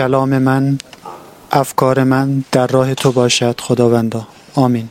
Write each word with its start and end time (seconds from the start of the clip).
کلام 0.00 0.38
من 0.38 0.78
افکار 1.52 2.04
من 2.04 2.44
در 2.52 2.66
راه 2.66 2.94
تو 2.94 3.12
باشد 3.12 3.60
خداوندا. 3.60 4.26
آمین. 4.54 4.88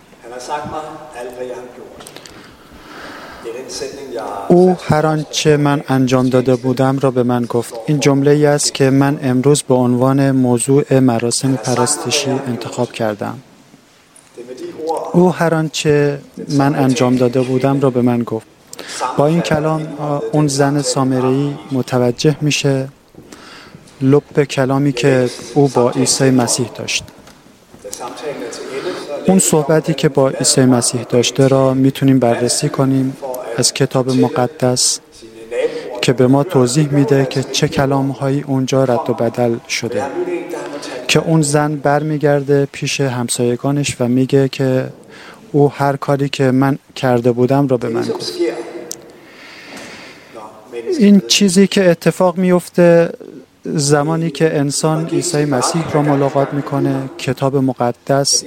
او 4.47 4.77
هر 4.89 5.05
آنچه 5.05 5.57
من 5.57 5.83
انجام 5.87 6.29
داده 6.29 6.55
بودم 6.55 6.99
را 6.99 7.11
به 7.11 7.23
من 7.23 7.45
گفت. 7.45 7.73
این 7.85 7.99
جمله 7.99 8.31
ای 8.31 8.45
است 8.45 8.73
که 8.73 8.89
من 8.89 9.19
امروز 9.23 9.63
به 9.63 9.73
عنوان 9.73 10.31
موضوع 10.31 10.99
مراسم 10.99 11.55
پرستشی 11.55 12.29
انتخاب 12.29 12.91
کردم. 12.91 13.39
او 15.13 15.31
هر 15.31 15.53
آنچه 15.55 16.19
من 16.49 16.75
انجام 16.75 17.15
داده 17.15 17.41
بودم 17.41 17.79
را 17.79 17.89
به 17.89 18.01
من 18.01 18.23
گفت. 18.23 18.47
با 19.17 19.27
این 19.27 19.41
کلام 19.41 19.87
اون 20.31 20.47
زن 20.47 20.81
سامری 20.81 21.57
متوجه 21.71 22.37
میشه 22.41 22.87
لب 24.01 24.43
کلامی 24.43 24.91
که 24.91 25.29
او 25.53 25.67
با 25.67 25.91
عیسی 25.91 26.29
مسیح 26.29 26.69
داشت. 26.75 27.03
اون 29.27 29.39
صحبتی 29.39 29.93
که 29.93 30.09
با 30.09 30.29
عیسی 30.29 30.61
مسیح 30.61 31.03
داشته 31.03 31.47
را 31.47 31.73
می‌تونیم 31.73 32.19
بررسی 32.19 32.69
کنیم 32.69 33.17
از 33.57 33.73
کتاب 33.73 34.09
مقدس 34.09 34.99
که 36.01 36.13
به 36.13 36.27
ما 36.27 36.43
توضیح 36.43 36.93
میده 36.93 37.27
که 37.29 37.43
چه 37.43 37.67
کلام 37.67 38.11
هایی 38.11 38.43
اونجا 38.47 38.83
رد 38.83 39.09
و 39.09 39.13
بدل 39.13 39.55
شده. 39.69 40.03
که 41.07 41.19
اون 41.19 41.41
زن 41.41 41.75
برمیگرده 41.75 42.67
پیش 42.71 43.01
همسایگانش 43.01 43.95
و 43.99 44.07
میگه 44.07 44.49
که 44.49 44.89
او 45.51 45.71
هر 45.71 45.95
کاری 45.95 46.29
که 46.29 46.51
من 46.51 46.77
کرده 46.95 47.31
بودم 47.31 47.67
را 47.67 47.77
به 47.77 47.89
من 47.89 48.01
گفت. 48.01 48.33
این 50.99 51.21
چیزی 51.27 51.67
که 51.67 51.89
اتفاق 51.89 52.37
میفته 52.37 53.09
زمانی 53.75 54.31
که 54.31 54.57
انسان 54.57 55.07
عیسی 55.07 55.45
مسیح 55.45 55.91
را 55.91 56.01
ملاقات 56.01 56.53
می‌کنه 56.53 57.09
کتاب 57.17 57.55
مقدس 57.55 58.43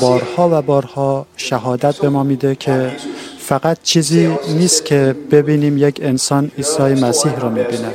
بارها 0.00 0.48
و 0.52 0.62
بارها 0.62 1.26
شهادت 1.36 1.96
به 1.96 2.08
ما 2.08 2.22
میده 2.22 2.54
که 2.54 2.92
فقط 3.38 3.78
چیزی 3.82 4.36
نیست 4.58 4.84
که 4.84 5.16
ببینیم 5.30 5.78
یک 5.78 6.00
انسان 6.02 6.50
عیسی 6.58 6.82
مسیح 6.82 7.38
را 7.38 7.48
می‌بینه 7.48 7.92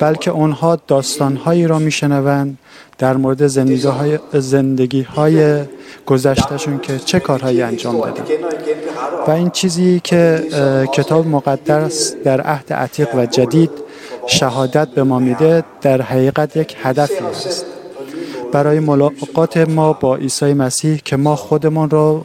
بلکه 0.00 0.30
اونها 0.30 0.78
داستانهایی 0.86 1.66
را 1.66 1.78
میشنوند 1.78 2.58
در 2.98 3.16
مورد 3.16 3.46
زندگی 3.46 3.88
های, 3.88 4.18
زندگی 4.32 5.02
های 5.02 5.62
گذشتهشون 6.06 6.78
که 6.78 6.98
چه 6.98 7.20
کارهایی 7.20 7.62
انجام 7.62 8.00
دادن. 8.00 8.24
و 9.26 9.30
این 9.30 9.50
چیزی 9.50 10.00
که 10.04 10.42
کتاب 10.92 11.26
مقدس 11.26 12.14
در 12.24 12.40
عهد 12.40 12.72
عتیق 12.72 13.14
و 13.14 13.26
جدید 13.26 13.70
شهادت 14.26 14.88
به 14.88 15.02
ما 15.02 15.18
میده 15.18 15.64
در 15.80 16.02
حقیقت 16.02 16.56
یک 16.56 16.76
هدفی 16.82 17.24
است. 17.24 17.66
برای 18.52 18.80
ملاقات 18.80 19.56
ما 19.56 19.92
با 19.92 20.16
عیسی 20.16 20.54
مسیح 20.54 21.00
که 21.04 21.16
ما 21.16 21.36
خودمان 21.36 21.90
را 21.90 22.24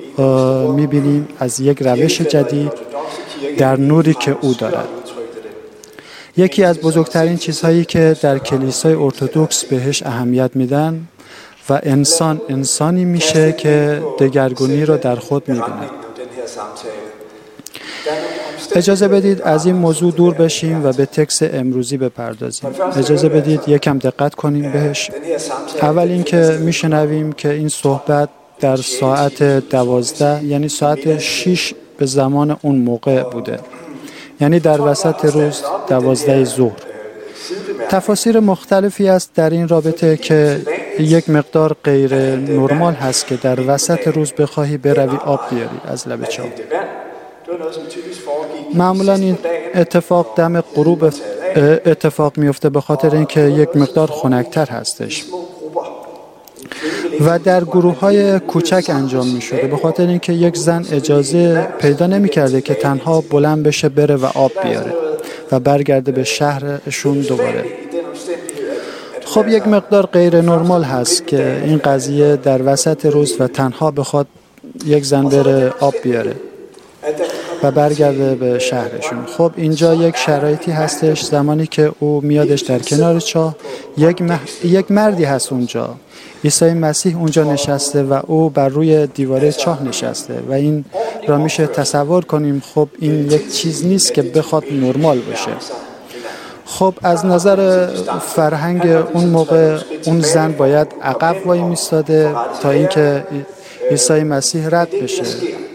می‌بینیم 0.76 1.28
از 1.40 1.60
یک 1.60 1.78
روش 1.82 2.22
جدید 2.22 2.72
در 3.58 3.80
نوری 3.80 4.14
که 4.14 4.38
او 4.42 4.54
دارد. 4.54 4.88
یکی 6.38 6.64
از 6.64 6.80
بزرگترین 6.80 7.38
چیزهایی 7.38 7.86
که 7.86 8.16
در 8.22 8.38
کلیسای 8.38 8.94
ارتودکس 8.94 9.66
بهش 9.66 10.04
اهمیت 10.04 10.52
میدن 10.56 11.08
و 11.70 11.80
انسان 11.84 12.42
انسانی 12.50 13.06
میشه 13.06 13.52
که 13.52 14.02
دگرگونی 14.20 14.86
را 14.86 14.98
در 14.98 15.16
خود 15.16 15.50
می‌بیند. 15.50 15.90
اجازه 18.76 19.08
بدید 19.08 19.42
از 19.42 19.66
این 19.66 19.76
موضوع 19.76 20.12
دور 20.12 20.34
بشیم 20.34 20.86
و 20.86 20.92
به 20.92 21.06
تکس 21.06 21.40
امروزی 21.44 21.98
بپردازیم. 21.98 22.70
اجازه 22.98 23.30
بدید 23.30 23.62
یکم 23.68 23.98
دقت 23.98 24.36
کنیم 24.36 24.72
بهش. 24.72 25.12
اول 25.82 26.08
اینکه 26.08 26.58
میشنویم 26.62 27.32
که 27.32 27.50
این 27.50 27.70
صحبت 27.70 28.30
در 28.60 28.78
ساعت 28.78 29.44
دوازده 29.44 30.44
یعنی 30.44 30.70
ساعت 30.70 31.20
6 31.20 31.74
به 31.98 32.06
زمان 32.06 32.58
اون 32.62 32.76
موقع 32.76 33.24
بوده. 33.24 33.60
یعنی 34.42 34.60
در 34.60 34.82
وسط 34.82 35.26
روز 35.26 35.64
دوازده 35.90 36.44
ظهر. 36.44 36.78
تفاسیر 37.90 38.40
مختلفی 38.40 39.10
است 39.10 39.32
در 39.36 39.50
این 39.50 39.68
رابطه 39.68 40.18
که 40.18 40.62
یک 41.00 41.30
مقدار 41.30 41.76
غیر 41.84 42.16
نرمال 42.36 42.94
هست 42.94 43.28
که 43.28 43.36
در 43.36 43.60
وسط 43.68 44.08
روز 44.08 44.34
بخواهی 44.34 44.78
بروی 44.78 45.18
آب 45.18 45.40
بیاری 45.50 45.82
از 45.86 46.08
لب 46.08 46.26
چاه 46.26 46.46
معمولا 48.74 49.14
این 49.14 49.38
اتفاق 49.76 50.36
دم 50.36 50.62
غروب 50.62 51.04
اتفاق 51.86 52.38
میفته 52.38 52.70
به 52.70 52.82
خاطر 52.82 53.16
اینکه 53.16 53.42
یک 53.42 53.70
مقدار 53.76 54.12
خنکتر 54.12 54.66
هستش. 54.66 55.26
و 57.26 57.40
در 57.40 57.64
گروه 57.64 58.00
های 58.00 58.40
کوچک 58.40 58.86
انجام 58.90 59.28
می 59.28 59.42
شده 59.42 59.68
به 59.68 59.78
خاطر 59.78 60.08
اینکه 60.08 60.34
یک 60.34 60.58
زن 60.58 60.86
اجازه 60.92 61.68
پیدا 61.80 62.08
نمی 62.08 62.30
کرده 62.30 62.62
که 62.62 62.74
تنها 62.74 63.22
بلند 63.22 63.64
بشه 63.64 63.90
بره 63.90 64.16
و 64.16 64.26
آب 64.26 64.52
بیاره 64.64 64.94
و 65.52 65.60
برگرده 65.60 66.12
به 66.12 66.24
شهرشون 66.24 67.22
دوباره. 67.22 67.66
خب 69.26 69.48
یک 69.48 69.68
مقدار 69.68 70.06
غیر 70.06 70.42
نرمال 70.42 70.84
هست 70.84 71.28
که 71.28 71.62
این 71.66 71.78
قضیه 71.78 72.36
در 72.36 72.62
وسط 72.74 73.06
روز 73.06 73.36
و 73.40 73.48
تنها 73.48 73.92
بخواد 73.92 74.28
یک 74.86 75.06
زن 75.06 75.30
بره 75.30 75.74
آب 75.80 75.94
بیاره. 76.04 76.36
و 77.64 77.72
برگرده 77.72 78.36
به 78.36 78.60
شهرشون. 78.60 79.26
خب 79.38 79.52
اینجا 79.56 79.94
یک 79.96 80.18
شرایطی 80.18 80.72
هستش. 80.72 81.24
زمانی 81.24 81.68
که 81.68 81.92
او 82.00 82.22
میادش 82.24 82.62
در 82.62 82.80
کنار 82.80 83.20
چاه 83.20 83.56
یک, 83.98 84.24
یک 84.64 84.92
مردی 84.92 85.24
هست 85.24 85.52
اونجا. 85.52 85.96
عیسی 86.44 86.74
مسیح 86.74 87.18
اونجا 87.18 87.44
نشسته 87.44 88.04
و 88.04 88.20
او 88.28 88.50
بر 88.50 88.70
روی 88.70 89.08
دیواره 89.08 89.52
چاه 89.52 89.84
نشسته 89.84 90.34
و 90.50 90.54
این 90.54 90.86
را 91.28 91.38
میشه 91.38 91.68
تصور 91.68 92.26
کنیم 92.26 92.64
خب 92.76 92.90
این 93.00 93.32
یک 93.32 93.54
چیز 93.54 93.86
نیست 93.86 94.14
که 94.14 94.22
بخواد 94.22 94.64
نرمال 94.72 95.20
باشه. 95.20 95.52
خب 96.66 96.94
از 97.04 97.26
نظر 97.26 97.88
فرهنگ 98.36 98.88
اون 99.14 99.26
موقع 99.26 99.78
اون 100.06 100.22
زن 100.22 100.52
باید 100.52 100.88
عقب 101.02 101.48
وای 101.48 101.62
میستاده 101.62 102.36
تا 102.62 102.72
اینکه 102.72 103.28
عیسی 103.92 104.24
مسیح 104.24 104.68
رد 104.72 104.92
بشه. 105.04 105.24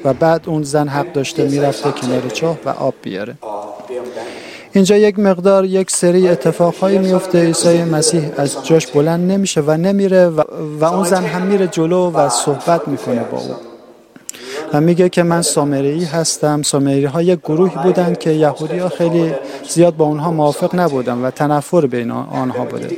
و 0.04 0.12
بعد 0.12 0.42
اون 0.46 0.62
زن 0.62 0.88
حق 0.88 1.12
داشته 1.12 1.48
می‌رفته 1.48 1.90
کنار 1.90 2.28
چاه 2.28 2.58
و 2.64 2.68
آب 2.68 2.94
بیاره. 3.02 3.34
اینجا 4.72 4.96
یک 4.96 5.18
مقدار 5.18 5.64
یک 5.64 5.90
سری 5.90 6.28
اتفاقهایی 6.28 6.98
میفته. 6.98 7.44
عیسی 7.44 7.84
مسیح 7.84 8.30
از 8.36 8.66
جاش 8.66 8.86
بلند 8.86 9.32
نمیشه 9.32 9.60
و 9.60 9.70
نمیره 9.70 10.28
و, 10.28 10.42
و 10.80 10.84
اون 10.84 11.04
زن 11.04 11.24
هم 11.24 11.42
میره 11.42 11.66
جلو 11.66 12.10
و 12.10 12.28
صحبت 12.28 12.88
می‌کنه 12.88 13.24
با 13.24 13.38
او. 13.38 13.54
و 14.72 14.80
میگه 14.80 15.08
که 15.08 15.22
من 15.22 15.42
سامری 15.42 16.04
هستم. 16.04 16.62
سامری 16.62 17.04
ها 17.04 17.22
یک 17.22 17.38
گروهی 17.38 17.76
بودن 17.82 18.14
که 18.14 18.30
یهودی 18.30 18.78
ها 18.78 18.88
خیلی 18.88 19.32
زیاد 19.68 19.96
با 19.96 20.04
اونها 20.04 20.30
موافق 20.30 20.74
نبودن 20.74 21.18
و 21.18 21.30
تنفر 21.30 21.86
بین 21.86 22.10
آنها 22.10 22.64
بوده. 22.64 22.96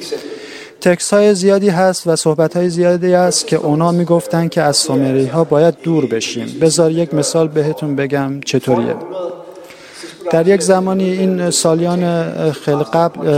تکس 0.84 1.14
های 1.14 1.34
زیادی 1.34 1.68
هست 1.68 2.06
و 2.06 2.16
صحبت 2.16 2.56
های 2.56 2.68
زیادی 2.68 3.12
هست 3.12 3.46
که 3.46 3.56
اونا 3.56 3.92
می‌گفتن 3.92 4.48
که 4.48 4.62
از 4.62 4.76
سامری 4.76 5.26
ها 5.26 5.44
باید 5.44 5.74
دور 5.82 6.06
بشیم. 6.06 6.46
بذار 6.60 6.90
یک 6.90 7.14
مثال 7.14 7.48
بهتون 7.48 7.96
بگم 7.96 8.40
چطوریه. 8.40 8.94
در 10.30 10.48
یک 10.48 10.62
زمانی 10.62 11.10
این 11.10 11.50
سالیان 11.50 12.32
خیلی 12.52 12.84
قبل 12.84 13.28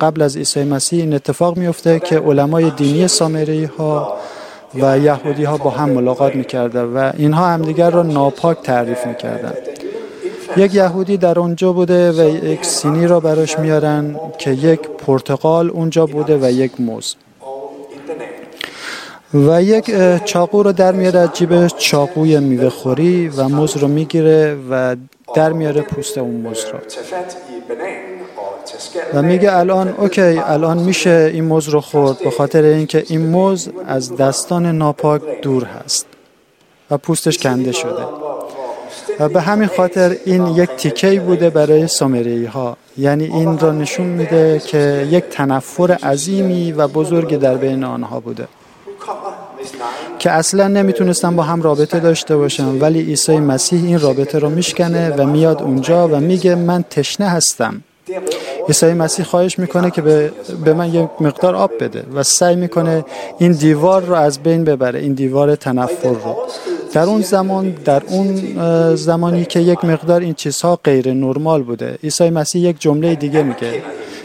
قبل 0.00 0.22
از 0.22 0.36
عیسی 0.36 0.64
مسیح 0.64 1.00
این 1.00 1.14
اتفاق 1.14 1.56
میفته 1.56 2.00
که 2.00 2.18
علمای 2.18 2.70
دینی 2.70 3.08
سامری 3.08 3.64
ها 3.64 4.16
و 4.74 4.98
یهودی 4.98 5.44
ها 5.44 5.56
با 5.56 5.70
هم 5.70 5.90
ملاقات 5.90 6.34
می‌کرده 6.34 6.82
و 6.82 7.12
اینها 7.16 7.46
همدیگر 7.46 7.90
را 7.90 8.02
ناپاک 8.02 8.62
تعریف 8.62 9.06
می‌کردن. 9.06 9.54
یک 10.56 10.74
یهودی 10.74 11.16
در 11.16 11.38
اونجا 11.38 11.72
بوده 11.72 12.12
و 12.12 12.46
یک 12.46 12.64
سینی 12.64 13.06
را 13.06 13.20
براش 13.20 13.58
میارن 13.58 14.16
که 14.38 14.50
یک 14.50 14.80
پرتقال 14.80 15.70
اونجا 15.70 16.06
بوده 16.06 16.38
و 16.42 16.50
یک 16.50 16.80
موز. 16.80 17.14
و 19.34 19.62
یک 19.62 19.90
چاقو 20.24 20.62
رو 20.62 20.72
در 20.72 20.92
میاره 20.92 21.20
از 21.20 21.32
جیب 21.32 21.66
چاقوی 21.66 22.40
میوه 22.40 22.68
خوری 22.68 23.28
و 23.28 23.48
موز 23.48 23.76
رو 23.76 23.88
می‌گیره 23.88 24.56
و 24.70 24.96
در 25.34 25.52
میاره 25.52 25.80
پوست 25.82 26.18
اون 26.18 26.34
موز 26.34 26.64
رو. 26.72 26.78
و 29.14 29.22
میگه 29.22 29.56
الان 29.56 29.94
اوکی 29.98 30.20
الان 30.22 30.78
میشه 30.78 31.30
این 31.34 31.44
موز 31.44 31.68
رو 31.68 31.80
خورد 31.80 32.18
به 32.18 32.30
خاطر 32.30 32.62
اینکه 32.62 33.04
این 33.08 33.26
موز 33.26 33.68
از 33.86 34.16
دستان 34.16 34.66
ناپاک 34.66 35.22
دور 35.42 35.64
هست 35.64 36.06
و 36.90 36.98
پوستش 36.98 37.38
کنده 37.38 37.72
شده. 37.72 38.04
و 39.20 39.28
به 39.28 39.40
همین 39.40 39.68
خاطر 39.68 40.16
این 40.24 40.46
یک 40.46 40.70
تیکه 40.70 41.20
بوده 41.20 41.50
برای 41.50 41.86
سامری 41.88 42.44
ها 42.44 42.76
یعنی 42.98 43.24
این 43.24 43.58
را 43.58 43.72
نشون 43.72 44.06
میده 44.06 44.62
که 44.66 45.08
یک 45.10 45.24
تنفر 45.24 45.90
عظیمی 45.92 46.72
و 46.72 46.88
بزرگی 46.88 47.36
در 47.36 47.54
بین 47.54 47.84
آنها 47.84 48.20
بوده. 48.20 48.48
که 50.18 50.30
اصلا 50.30 50.68
نمی‌تونستن 50.68 51.36
با 51.36 51.42
هم 51.42 51.62
رابطه 51.62 52.00
داشته 52.00 52.36
باشن 52.36 52.78
ولی 52.78 53.02
عیسی 53.02 53.36
مسیح 53.36 53.84
این 53.84 54.00
رابطه 54.00 54.38
رو 54.38 54.50
میشکنه 54.50 55.10
و 55.10 55.26
میاد 55.26 55.62
اونجا 55.62 56.08
و 56.08 56.20
میگه 56.20 56.54
من 56.54 56.84
تشنه 56.90 57.28
هستم. 57.28 57.82
عیسی 58.68 58.92
مسیح 58.92 59.24
خواهش 59.24 59.58
می‌کنه 59.58 59.90
که 59.90 60.02
به, 60.02 60.32
به 60.64 60.74
من 60.74 60.94
یک 60.94 61.08
مقدار 61.20 61.54
آب 61.54 61.70
بده 61.80 62.02
و 62.14 62.22
سعی 62.22 62.56
می‌کنه 62.56 63.04
این 63.38 63.52
دیوار 63.52 64.02
رو 64.02 64.14
از 64.14 64.38
بین 64.38 64.64
ببره 64.64 65.00
این 65.00 65.12
دیوار 65.12 65.56
تنفر 65.56 66.08
رو. 66.08 66.36
در 66.94 67.02
اون 67.02 67.22
زمان 67.22 67.70
در 67.70 68.02
اون 68.06 68.36
زمانی 68.94 69.44
که 69.44 69.60
یک 69.60 69.84
مقدار 69.84 70.20
این 70.20 70.34
چیزها 70.34 70.80
غیر 70.84 71.12
نرمال 71.12 71.62
بوده. 71.62 71.98
عیسی 72.04 72.30
مسیح 72.30 72.62
یک 72.62 72.76
جمله 72.78 73.14
دیگه 73.14 73.42
میگه 73.42 73.82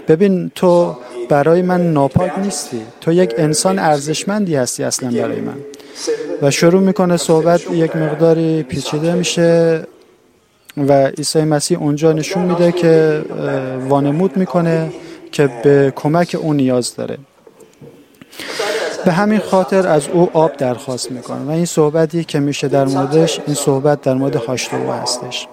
ببین 0.07 0.51
تو 0.55 0.95
برای 1.29 1.61
من 1.61 1.93
ناپاک 1.93 2.39
نیستی. 2.39 2.81
تو 3.01 3.11
یک 3.11 3.33
انسان 3.37 3.79
ارزشمندی 3.79 4.55
هستی 4.55 4.83
اصلا 4.83 5.11
برای 5.11 5.41
من. 5.41 5.57
و 6.41 6.51
شروع 6.51 6.81
می‌کنه 6.81 7.17
صحبت 7.17 7.71
یک 7.71 7.95
مقداری 7.95 8.63
پیچیده 8.63 9.13
میشه 9.13 9.83
و 10.77 11.07
عیسی 11.07 11.41
مسیح 11.41 11.79
اونجا 11.79 12.13
نشون 12.13 12.43
میده 12.43 12.71
که 12.71 13.21
وانمود 13.89 14.37
می‌کنه 14.37 14.91
که 15.31 15.49
به 15.63 15.93
کمک 15.95 16.37
اون 16.41 16.55
نیاز 16.55 16.95
داره. 16.95 17.17
به 19.05 19.11
همین 19.11 19.39
خاطر 19.39 19.87
از 19.87 20.07
او 20.13 20.29
آب 20.33 20.57
درخواست 20.57 21.11
می‌کنه 21.11 21.45
و 21.45 21.49
این 21.49 21.65
صحبتی 21.65 22.23
که 22.23 22.39
میشه 22.39 22.67
در 22.67 22.85
موردش 22.85 23.39
این 23.45 23.55
صحبت 23.55 24.01
در 24.01 24.13
مورد 24.13 24.35
هاشتو 24.35 24.91
هستش. 24.91 25.47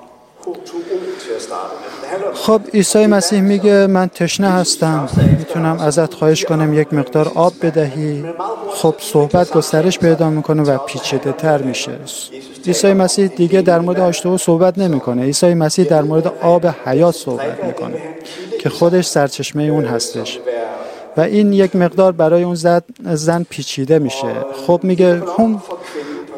خب 2.35 2.61
عیسی 2.75 3.07
مسیح 3.07 3.41
میگه 3.41 3.87
من 3.87 4.09
تشنه 4.09 4.51
هستم 4.51 5.09
می‌تونم 5.39 5.79
ازت 5.79 6.15
خواهش 6.15 6.45
کنم 6.45 6.75
یک 6.75 6.95
مقدار 6.95 7.33
آب 7.35 7.53
بدهی. 7.63 8.25
خب 8.71 8.95
صحبت 8.99 9.53
گسترش 9.53 9.99
پیدا 9.99 10.31
می‌کنه 10.31 10.63
و 10.63 10.79
پیچیده 10.79 11.33
تر 11.33 11.59
میشه. 11.63 11.93
عیسی 12.67 12.93
مسیح 12.93 13.27
دیگه 13.27 13.63
در 13.63 13.79
مورد 13.79 14.01
آشتو 14.01 14.39
صحبت 14.39 14.79
نمی‌کنه. 14.79 15.23
عیسی 15.23 15.55
مسیح 15.55 15.85
در 15.85 16.03
مورد 16.03 16.33
آب 16.43 16.67
حیات 16.85 17.15
صحبت 17.15 17.65
می‌کنه 17.65 17.99
که 18.61 18.69
خودش 18.71 19.07
سرچشمه 19.07 19.63
اون 19.63 19.85
هستش. 19.85 20.41
و 21.17 21.21
این 21.21 21.53
یک 21.53 21.77
مقدار 21.77 22.13
برای 22.13 22.43
اون 22.43 22.55
زن 23.15 23.47
پیچیده 23.51 23.99
میشه. 23.99 24.35
خب 24.67 24.81
میگه 24.83 25.23
هم 25.39 25.63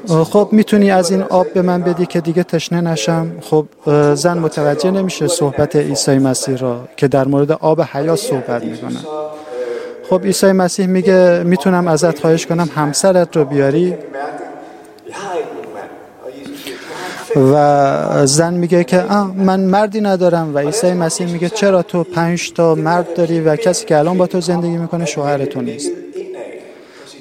خب 0.08 0.48
می‌تونی 0.52 0.90
از 0.90 1.10
این 1.10 1.22
آب 1.22 1.52
به 1.52 1.62
من 1.62 1.82
بدی 1.82 2.06
که 2.06 2.20
دیگه 2.20 2.42
تشنه 2.42 2.80
نشم؟ 2.80 3.30
خب 3.40 3.66
زن 4.14 4.38
متوجه 4.38 4.90
نمیشه 4.90 5.28
صحبت 5.28 5.76
عیسی 5.76 6.18
مسیح 6.18 6.56
را 6.56 6.88
که 6.96 7.08
در 7.08 7.24
مورد 7.24 7.52
آب 7.52 7.80
حیات 7.80 8.18
صحبت 8.18 8.64
می‌کنه. 8.64 8.98
خب 10.10 10.24
عیسی 10.24 10.52
مسیح 10.52 10.86
میگه 10.86 11.42
می‌تونم 11.44 11.88
ازت 11.88 12.18
خواهش 12.20 12.46
کنم 12.46 12.68
همسرت 12.74 13.36
رو 13.36 13.44
بیاری؟ 13.44 13.94
و 17.38 18.26
زن 18.26 18.54
میگه 18.54 18.84
که 18.84 19.02
من 19.36 19.60
مردی 19.60 20.00
ندارم 20.00 20.54
و 20.54 20.58
عیسی 20.58 20.92
مسیح 20.92 21.26
میگه 21.32 21.48
چرا 21.48 21.82
تو 21.82 22.04
پنج 22.04 22.52
تا 22.52 22.74
مرد 22.74 23.14
داری 23.14 23.40
و 23.40 23.56
کسی 23.56 23.86
که 23.86 23.98
الان 23.98 24.18
با 24.18 24.26
تو 24.26 24.40
زندگی 24.40 24.76
می‌کنه 24.76 25.04
شوهر 25.04 25.44
تو 25.44 25.60
نیست؟ 25.60 25.90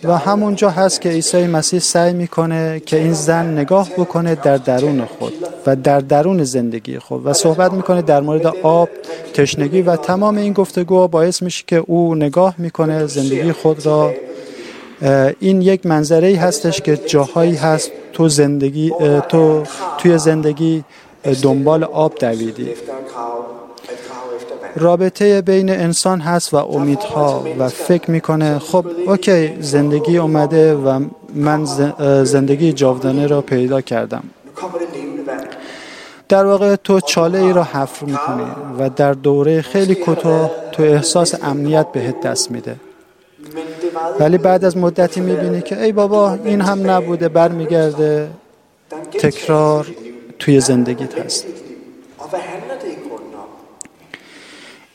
و 0.03 0.17
همونجا 0.17 0.69
هست 0.69 1.01
که 1.01 1.09
عیسی 1.09 1.47
مسیح 1.47 1.79
سعی 1.79 2.13
می‌کنه 2.13 2.79
که 2.79 2.97
این 2.97 3.13
زن 3.13 3.57
نگاه 3.57 3.89
بکنه 3.97 4.35
در 4.35 4.57
درون 4.57 5.05
خود 5.05 5.33
و 5.65 5.75
در 5.75 5.99
درون 5.99 6.43
زندگی 6.43 6.99
خود 6.99 7.25
و 7.25 7.33
صحبت 7.33 7.73
می‌کنه 7.73 8.01
در 8.01 8.21
مورد 8.21 8.47
آب 8.63 8.89
تشنگی 9.33 9.81
و 9.81 9.95
تمام 9.95 10.37
این 10.37 10.53
گفتگو 10.53 11.07
باعث 11.07 11.41
میشه 11.41 11.63
که 11.67 11.75
او 11.75 12.15
نگاه 12.15 12.55
می‌کنه 12.57 13.07
زندگی 13.07 13.51
خود 13.51 13.85
را. 13.85 14.13
این 15.39 15.61
یک 15.61 15.85
منظره 15.85 16.35
هستش 16.35 16.81
که 16.81 16.97
جاهایی 16.97 17.55
هست 17.55 17.91
تو 18.17 18.29
زندگی 18.29 18.91
تو 19.29 19.63
توی 19.97 20.17
زندگی 20.17 20.83
دنبال 21.41 21.83
آب 21.83 22.15
دویدی. 22.15 22.69
رابطه 24.75 25.41
بین 25.41 25.69
انسان 25.69 26.19
هست 26.21 26.53
و 26.53 26.57
امیدها 26.57 27.43
و 27.59 27.69
فکر 27.69 28.11
می‌کنه 28.11 28.59
خب 28.59 28.85
اوکی 29.07 29.61
زندگی 29.61 30.17
اومده 30.17 30.75
و 30.75 31.05
من 31.35 31.65
زندگی 32.23 32.73
جاودانه 32.73 33.27
را 33.27 33.41
پیدا 33.41 33.81
کردم. 33.81 34.23
در 36.29 36.45
واقع 36.45 36.75
تو 36.75 36.99
چاله 36.99 37.39
ای 37.39 37.53
را 37.53 37.63
حفر 37.63 38.05
می‌کنی 38.05 38.47
و 38.79 38.89
در 38.89 39.13
دوره 39.13 39.61
خیلی 39.61 39.95
کوتاه 39.95 40.51
تو 40.71 40.83
احساس 40.83 41.43
امنیت 41.43 41.87
بهت 41.91 42.21
دست 42.21 42.51
میده. 42.51 42.75
ولی 44.19 44.37
بعد 44.37 44.65
از 44.65 44.77
مدتی 44.77 45.21
می‌بینی 45.21 45.61
که 45.61 45.83
ای 45.83 45.91
بابا 45.91 46.33
این 46.33 46.61
هم 46.61 46.91
نبوده 46.91 47.29
برمیگرده 47.29 48.29
تکرار 49.11 49.87
توی 50.39 50.59
زندگیت 50.59 51.19
هست. 51.19 51.45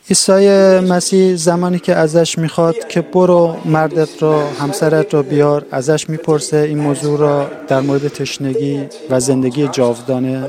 عیسی 0.09 0.49
مسیح 0.81 1.37
زمانی 1.37 1.79
که 1.79 1.95
ازش 1.95 2.39
می‌خواد 2.39 2.89
که 2.89 3.01
برو 3.01 3.57
مردت 3.65 4.23
را 4.23 4.47
همسرت 4.47 5.15
را 5.15 5.23
بیار 5.23 5.67
ازش 5.71 6.09
می‌پرسه 6.11 6.57
این 6.57 6.79
موضوع 6.79 7.19
را 7.19 7.51
در 7.69 7.81
مورد 7.81 8.09
تشنگی 8.09 8.89
و 9.11 9.21
زندگی 9.21 9.69
جاودانه. 9.69 10.47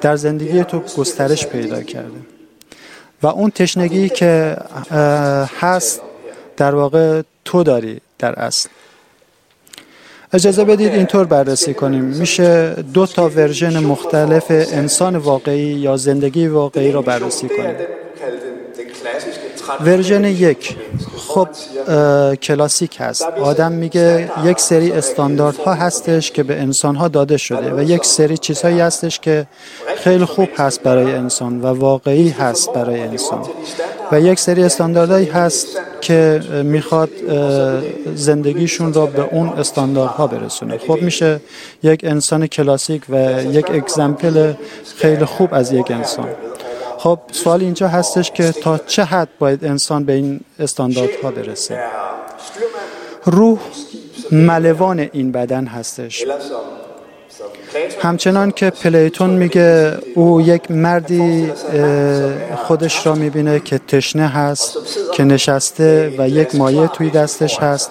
در 0.00 0.16
زندگی 0.16 0.64
تو 0.64 0.80
گسترش 0.96 1.46
پیدا 1.46 1.82
کرده. 1.82 2.20
و 3.22 3.26
اون 3.26 3.50
تشنگی 3.50 4.08
که 4.08 4.56
هست 5.60 6.00
در 6.56 6.74
واقع 6.74 7.22
تو 7.44 7.62
داری 7.62 8.00
در 8.18 8.32
اصل. 8.38 8.68
اجازه 10.32 10.64
بدید 10.64 10.92
اینطور 10.92 11.26
بررسی 11.26 11.74
کنیم. 11.74 12.04
میشه 12.04 12.74
دو 12.94 13.06
تا 13.06 13.28
version 13.28 13.78
مختلف 13.78 14.46
انسان 14.50 15.16
واقعی 15.16 15.58
یا 15.58 15.96
زندگی 15.96 16.46
واقعی 16.46 16.92
را 16.92 17.02
بررسی 17.02 17.48
کنیم. 17.48 17.76
version 19.84 20.24
یک. 20.24 20.76
خب 21.28 21.48
کلاسیک 22.34 22.96
هست. 23.00 23.22
آدم 23.22 23.72
میگه 23.72 24.30
یک 24.44 24.60
سری 24.60 24.92
استانداردها 24.92 25.74
هستش 25.74 26.30
که 26.30 26.42
به 26.42 26.60
انسان 26.60 26.96
ها 26.96 27.08
داده 27.08 27.36
شده 27.36 27.74
و 27.74 27.82
یک 27.82 28.04
سری 28.04 28.38
چیزهایی 28.38 28.80
هستش 28.80 29.20
که 29.20 29.46
خیلی 29.96 30.24
خوب 30.24 30.48
هست 30.56 30.82
برای 30.82 31.14
انسان 31.14 31.60
و 31.60 31.66
واقعی 31.66 32.28
هست 32.28 32.72
برای 32.72 33.00
انسان. 33.00 33.42
و 34.12 34.20
یک 34.20 34.38
سری 34.38 34.62
استانداردهایی 34.62 35.26
هست 35.26 35.66
که 36.00 36.40
می‌خواد 36.64 37.10
زندگیشون 38.14 38.92
را 38.92 39.06
به 39.06 39.28
اون 39.32 39.48
استانداردها 39.48 40.26
برسونه. 40.26 40.78
خب 40.78 41.02
میشه 41.02 41.40
یک 41.82 42.00
انسان 42.04 42.46
کلاسیک 42.46 43.02
و 43.08 43.44
یک 43.44 43.70
اگزمپل 43.70 44.52
خیلی 44.96 45.24
خوب 45.24 45.48
از 45.52 45.72
یک 45.72 45.90
انسان. 45.90 46.28
خب 47.02 47.18
سوال 47.32 47.60
اینجا 47.60 47.88
هستش 47.88 48.30
که 48.30 48.52
تا 48.52 48.78
چه 48.78 49.04
حد 49.04 49.28
باید 49.38 49.64
انسان 49.64 50.04
به 50.04 50.12
این 50.12 50.40
استانداردها 50.58 51.30
برسه؟ 51.30 51.80
روح 53.24 53.58
ملوان 54.32 55.08
این 55.12 55.32
بدن 55.32 55.66
هستش. 55.66 56.24
همچنان 58.00 58.50
که 58.50 58.70
پلیتون 58.70 59.30
میگه 59.30 59.98
او 60.14 60.40
یک 60.40 60.70
مردی 60.70 61.52
خودش 62.56 63.06
را 63.06 63.14
می‌بینه 63.14 63.60
که 63.60 63.78
تشنه 63.78 64.28
هست 64.28 64.78
که 65.12 65.24
نشسته 65.24 66.14
و 66.18 66.28
یک 66.28 66.54
مایه 66.54 66.86
توی 66.86 67.10
دستش 67.10 67.58
هست. 67.58 67.90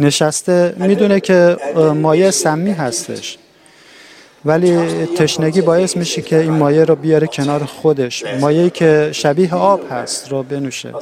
نشسته 0.00 0.74
می‌دونه 0.78 1.20
که 1.20 1.56
مایه 1.94 2.30
سمی 2.30 2.70
هستش. 2.72 3.38
ولی 4.46 5.06
تشنگی 5.06 5.60
باعث 5.60 5.96
میشه 5.96 6.22
که 6.22 6.38
این 6.38 6.50
مایه 6.50 6.84
رو 6.84 6.96
بیاره 6.96 7.26
کنار 7.26 7.64
خودش. 7.64 8.24
مایه‌ای 8.40 8.70
که 8.70 9.08
شبیه 9.12 9.54
آب 9.54 9.80
هست 9.90 10.28
رو 10.32 10.42
بنوشه. 10.42 10.94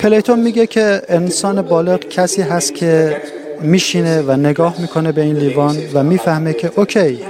پلیتون 0.00 0.40
میگه 0.40 0.66
که 0.66 1.02
انسان 1.08 1.62
بالغ 1.62 1.98
کسی 1.98 2.42
هست 2.42 2.74
که 2.74 3.16
میشینه 3.60 4.22
و 4.22 4.32
نگاه 4.32 4.74
می‌کنه 4.80 5.12
به 5.12 5.22
این 5.22 5.36
لیوان 5.36 5.76
و 5.94 6.02
می‌فهمه 6.02 6.52
که 6.52 6.72
OK 6.76 7.20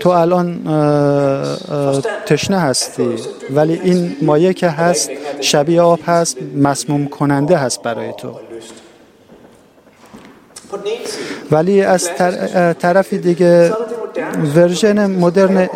تو 0.00 0.08
الان 0.10 0.60
تشنه 2.26 2.58
هستی 2.58 3.08
ولی 3.50 3.80
این 3.84 4.16
مایع 4.22 4.52
که 4.52 4.68
هست 4.68 5.10
شبیه 5.40 5.80
آب 5.80 6.00
هست 6.06 6.36
مسموم 6.56 7.06
کننده 7.06 7.56
هست 7.56 7.82
برای 7.82 8.12
تو. 8.18 8.49
ولی 11.50 11.82
از 11.82 12.10
طرف 12.78 13.12
دیگه 13.12 13.72
version 14.56 15.06
مدرن 15.06 15.68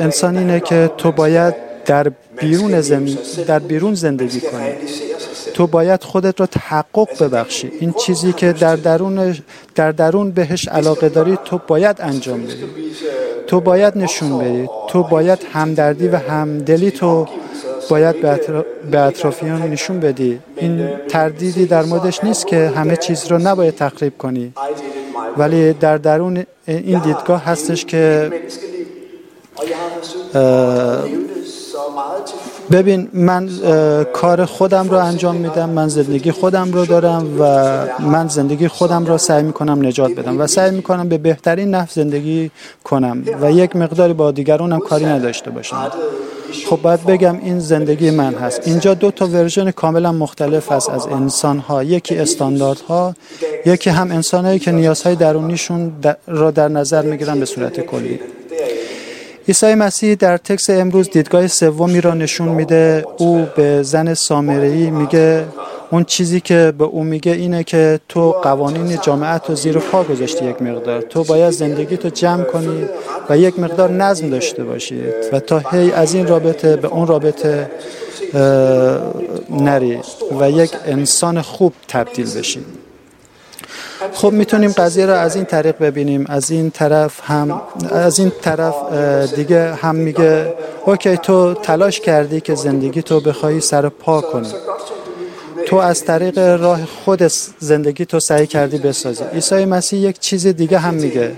انسان 0.00 0.38
اینه 0.38 0.60
که 0.60 0.90
تو 0.98 1.12
باید 1.12 1.54
در 1.86 2.12
بیرون, 2.40 2.80
زند... 2.80 3.18
در 3.46 3.58
بیرون 3.58 3.94
زندگی 3.94 4.40
کنی. 4.40 4.72
تو 5.54 5.66
باید 5.66 6.02
خودت 6.02 6.40
را 6.40 6.46
تحقق 6.46 7.22
ببخشی. 7.22 7.72
این 7.80 7.92
چیزی 7.92 8.32
که 8.32 8.52
در 8.52 8.76
درون 8.76 9.36
در 9.74 9.92
درون 9.92 10.30
بهش 10.30 10.68
علاقه 10.68 11.08
داری 11.08 11.38
تو 11.44 11.60
باید 11.66 11.96
انجام 12.00 12.42
بدی. 12.42 12.64
تو 13.46 13.60
باید 13.60 13.98
نشون 13.98 14.38
بدی. 14.38 14.68
تو 14.88 15.02
باید 15.02 15.38
همدردی 15.52 16.08
و 16.08 16.16
همدلی 16.16 16.90
تو 16.90 17.26
باید 17.90 18.16
به 18.90 19.00
اطرافیان 19.00 19.62
نشون 19.62 20.00
بدی. 20.00 20.32
این 20.56 20.74
تردیدی 21.08 21.66
در 21.66 21.82
موردش 21.82 22.24
نیست 22.24 22.46
که 22.46 22.72
همه 22.76 22.96
چیز 22.96 23.26
رو 23.30 23.38
نباید 23.38 23.74
تخریب 23.74 24.14
کنی. 24.18 24.46
ولی 25.40 25.72
در 25.72 25.96
درون 25.96 26.44
این 26.66 26.98
دیدگاه 26.98 27.44
هستش 27.44 27.84
که 27.84 28.04
ببین 32.70 33.08
من 33.12 33.50
کار 34.12 34.44
خودم 34.44 34.88
رو 34.88 34.96
انجام 34.96 35.36
میدم 35.36 35.70
من 35.70 35.88
زندگی 35.88 36.30
خودم 36.30 36.72
رو 36.72 36.86
دارم 36.86 37.40
و 37.40 37.44
من 37.98 38.28
زندگی 38.28 38.68
خودم 38.68 39.06
رو 39.06 39.18
سعی 39.18 39.42
می‌کنم 39.42 39.86
نجات 39.86 40.12
بدم 40.18 40.40
و 40.40 40.46
سعی 40.46 40.70
می‌کنم 40.70 41.08
به 41.08 41.18
بهترین 41.18 41.74
نحو 41.74 41.88
زندگی 41.90 42.50
کنم 42.84 43.16
و 43.42 43.52
یک 43.52 43.76
مقداری 43.76 44.12
با 44.12 44.30
دیگرانم 44.30 44.80
کاری 44.80 45.04
نداشته 45.04 45.50
باشم. 45.50 45.90
خب 46.66 46.78
باید 46.82 47.06
بگم 47.06 47.38
این 47.42 47.58
زندگی 47.58 48.10
من 48.10 48.34
هست. 48.34 48.60
اینجا 48.64 48.94
دو 48.94 49.10
تا 49.10 49.26
ورژن 49.26 49.70
کاملا 49.70 50.12
مختلف 50.12 50.72
هست 50.72 50.90
از 50.90 51.06
انسان 51.06 51.58
ها 51.58 51.84
یکی 51.84 52.16
استاندارد 52.16 52.80
ها 52.80 53.14
یکی 53.66 53.90
هم 53.90 54.10
انسان 54.10 54.44
هایی 54.44 54.58
که 54.58 54.72
نیازهای 54.72 55.16
درونیشون 55.16 55.92
را 56.26 56.50
در 56.50 56.68
نظر 56.68 57.02
می‌گیرن 57.02 57.40
به 57.40 57.46
صورت 57.46 57.80
کلی. 57.80 58.20
عیسی 59.48 59.74
مسیح 59.74 60.14
در 60.14 60.36
تکس 60.36 60.70
امروز 60.70 61.10
دیدگاه 61.10 61.46
سومی 61.46 62.00
را 62.00 62.14
نشون 62.14 62.48
میده. 62.48 63.04
او 63.18 63.46
به 63.56 63.82
زن 63.82 64.14
سامری 64.14 64.90
میگه 64.90 65.44
اون 65.90 66.04
چیزی 66.04 66.40
که 66.40 66.72
به 66.78 66.84
او 66.84 67.04
میگه 67.04 67.32
اینه 67.32 67.64
که 67.64 68.00
تو 68.08 68.32
قوانین 68.32 68.98
جامعت 69.02 69.48
رو 69.48 69.54
زیر 69.54 69.78
پا 69.78 70.02
گذاشتی 70.02 70.44
یک 70.44 70.62
مقدار. 70.62 71.00
تو 71.00 71.24
باید 71.24 71.50
زندگی 71.50 71.96
تو 71.96 72.08
جمع 72.08 72.44
کنی 72.44 72.84
و 73.28 73.38
یک 73.38 73.58
مقدار 73.58 73.90
نظم 73.90 74.30
داشته 74.30 74.64
باشی 74.64 75.02
و 75.32 75.40
تا 75.40 75.58
هی 75.58 75.92
از 75.92 76.14
این 76.14 76.26
رابطه 76.26 76.76
به 76.76 76.88
اون 76.88 77.06
رابطه 77.06 77.70
نری 79.50 79.98
و 80.40 80.50
یک 80.50 80.70
انسان 80.86 81.42
خوب 81.42 81.72
تبدیل 81.88 82.34
بشی. 82.38 82.60
خب 84.12 84.32
می‌تونیم 84.32 84.72
قضیه 84.72 85.06
را 85.06 85.16
از 85.18 85.36
این 85.36 85.44
طریق 85.44 85.78
ببینیم. 85.78 86.24
از 86.28 86.50
این 86.50 86.70
طرف 86.70 87.20
هم 87.24 87.62
از 87.90 88.18
این 88.18 88.32
طرف 88.42 88.74
دیگه 89.34 89.74
هم 89.74 89.94
میگه 89.94 90.54
اوکی 90.86 91.16
تو 91.16 91.54
تلاش 91.54 92.00
کردی 92.00 92.40
که 92.40 92.54
زندگی 92.54 93.02
تو 93.02 93.20
بخوای 93.20 93.60
سر 93.60 93.88
پا 93.88 94.20
کنی. 94.20 94.48
تو 95.70 95.76
از 95.76 96.04
طریق 96.04 96.38
راه 96.38 96.84
خود 96.84 97.22
زندگی 97.58 98.04
تو 98.04 98.20
سعی 98.20 98.46
کردی 98.46 98.78
بسازی. 98.78 99.24
عیسی 99.24 99.64
مسیح 99.64 100.00
یک 100.00 100.18
چیز 100.18 100.46
دیگه 100.46 100.78
هم 100.78 100.94
میگه. 100.94 101.32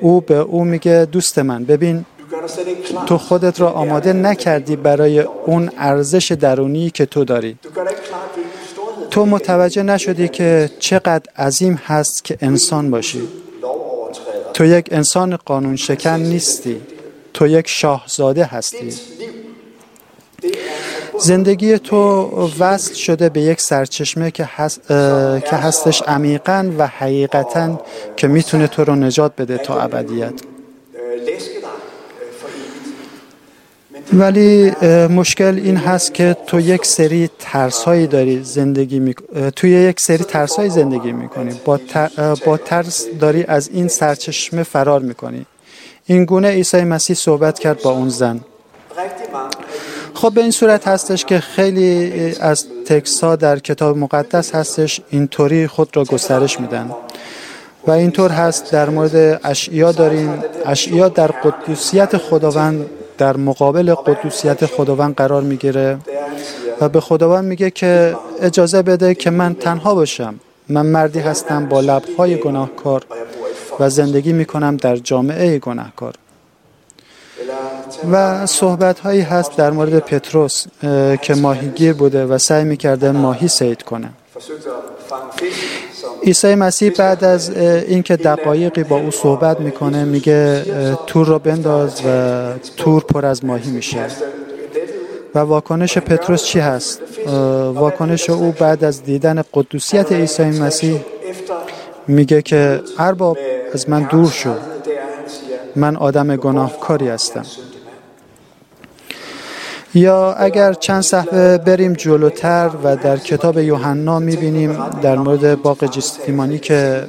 او 0.00 0.20
به 0.20 0.34
او 0.34 0.64
میگه 0.64 1.08
دوست 1.12 1.38
من 1.38 1.64
ببین 1.64 2.04
تو 3.06 3.18
خودت 3.18 3.60
را 3.60 3.70
آماده 3.70 4.12
نکردی 4.12 4.76
برای 4.76 5.20
اون 5.20 5.70
ارزش 5.78 6.32
درونی 6.32 6.90
که 6.90 7.06
تو 7.06 7.24
داری. 7.24 7.58
تو 9.10 9.26
متوجه 9.26 9.82
نشدی 9.82 10.28
که 10.28 10.70
چقدر 10.78 11.32
عظیم 11.36 11.80
هست 11.86 12.24
که 12.24 12.38
انسان 12.40 12.90
باشی. 12.90 13.22
تو 14.54 14.64
یک 14.64 14.88
انسان 14.90 15.36
قانون 15.36 15.76
شکن 15.76 16.20
نیستی. 16.20 16.80
تو 17.34 17.46
یک 17.46 17.68
شاهزاده 17.68 18.44
هستی. 18.44 18.94
زندگی 21.20 21.78
تو 21.78 22.28
وصل 22.58 22.94
شده 22.94 23.28
به 23.28 23.40
یک 23.40 23.60
سرچشمه 23.60 24.30
که, 24.30 24.48
که 25.40 25.56
هستش 25.56 26.02
عمیقا 26.02 26.72
و 26.78 26.86
حقیقتا 26.86 27.80
که 28.16 28.28
می‌تونه 28.28 28.66
تو 28.66 28.84
رو 28.84 28.94
نجات 28.96 29.32
بده 29.36 29.58
تا 29.58 29.80
ابدیت. 29.80 30.32
ولی 34.12 34.70
مشکل 35.06 35.60
این 35.64 35.76
هست 35.76 36.14
که 36.14 36.36
تو 36.46 36.60
یک 36.60 36.86
سری 36.86 37.30
ترس 37.38 37.82
هایی 37.82 38.06
داری 38.06 38.44
زندگی 38.44 38.98
می... 38.98 39.14
توی 39.56 39.70
یک 39.70 40.00
سری 40.00 40.24
ترس 40.24 40.56
هایی 40.56 40.70
زندگی 40.70 41.12
می‌کنی. 41.12 41.60
با, 41.64 41.80
با 42.46 42.56
ترس 42.56 43.06
داری 43.20 43.44
از 43.44 43.70
این 43.72 43.88
سرچشمه 43.88 44.62
فرار 44.62 45.00
می‌کنی. 45.00 45.46
این 46.06 46.24
گونه 46.24 46.48
عیسی 46.48 46.84
مسیح 46.84 47.16
صحبت 47.16 47.58
کرد 47.58 47.82
با 47.82 47.90
اون 47.90 48.08
زن. 48.08 48.40
خب 50.18 50.32
به 50.34 50.40
این 50.40 50.50
صورت 50.50 50.88
هستش 50.88 51.24
که 51.24 51.40
خیلی 51.40 52.12
از 52.40 52.66
تکس 52.86 53.24
ها 53.24 53.36
در 53.36 53.58
کتاب 53.58 53.98
مقدس 53.98 54.54
هستش 54.54 55.00
اینطوری 55.10 55.66
خود 55.66 55.96
را 55.96 56.04
گسترش 56.04 56.60
میدن. 56.60 56.90
و 57.86 57.90
اینطور 57.90 58.30
هست 58.30 58.72
در 58.72 58.90
مورد 58.90 59.40
اشعیا 59.44 59.92
داریم. 59.92 60.42
اشعیا 60.66 61.08
در 61.08 61.26
قدوسیت 61.26 62.16
خداوند 62.16 62.86
در 63.18 63.36
مقابل 63.36 63.94
قدوسیت 63.94 64.66
خداوند 64.66 65.14
قرار 65.14 65.42
می‌گیره 65.42 65.98
و 66.80 66.88
به 66.88 67.00
خداوند 67.00 67.44
میگه 67.44 67.70
که 67.70 68.16
اجازه 68.40 68.82
بده 68.82 69.14
که 69.14 69.30
من 69.30 69.54
تنها 69.54 69.94
باشم. 69.94 70.34
من 70.68 70.86
مردی 70.86 71.18
هستم 71.18 71.66
با 71.66 71.80
لبهای 71.80 72.36
گناهکار 72.36 73.02
و 73.80 73.90
زندگی 73.90 74.32
می‌کنم 74.32 74.76
در 74.76 74.96
جامعه 74.96 75.58
گناهکار. 75.58 76.14
و 78.12 78.46
صحبت 78.46 79.00
هایی 79.00 79.20
هست 79.20 79.56
در 79.56 79.70
مورد 79.70 79.98
پتروس 79.98 80.66
که 81.22 81.34
ماهیگیر 81.34 81.92
بوده 81.92 82.24
و 82.24 82.38
سعی 82.38 82.64
می‌کرده 82.64 83.10
ماهی 83.10 83.48
سید 83.48 83.82
کنه. 83.82 84.10
عیسی 86.22 86.54
مسیح 86.54 86.90
بعد 86.90 87.24
از 87.24 87.50
اینکه 87.88 88.16
دقایقی 88.16 88.84
با 88.84 88.96
او 88.96 89.10
صحبت 89.10 89.60
می‌کنه 89.60 90.04
میگه 90.04 90.64
تور 91.06 91.26
رو 91.26 91.38
بنداز 91.38 92.00
و 92.06 92.48
تور 92.76 93.02
پر 93.02 93.26
از 93.26 93.44
ماهی 93.44 93.70
میشه. 93.70 94.06
و 95.34 95.38
واکنش 95.38 95.98
پتروس 95.98 96.44
چی 96.44 96.58
هست؟ 96.58 97.00
واکنش 97.74 98.30
او 98.30 98.52
بعد 98.52 98.84
از 98.84 99.02
دیدن 99.02 99.42
قدوسیت 99.54 100.12
عیسی 100.12 100.42
مسیح 100.42 101.00
میگه 102.08 102.42
که 102.42 102.80
ارباب 102.98 103.38
از 103.74 103.90
من 103.90 104.02
دور 104.02 104.30
شو. 104.30 104.54
من 105.76 105.96
آدم 105.96 106.36
گناهکاری 106.36 107.08
هستم. 107.08 107.44
یا 109.98 110.32
اگر 110.32 110.72
چند 110.72 111.02
صفحه 111.02 111.58
بریم 111.58 111.92
جلوتر 111.92 112.70
و 112.84 112.96
در 112.96 113.16
کتاب 113.16 113.58
یوحنا 113.58 114.18
می‌بینیم 114.18 114.76
در 115.02 115.16
مورد 115.16 115.62
باغ 115.62 115.84
جستیمانی 115.84 116.58
که 116.58 117.04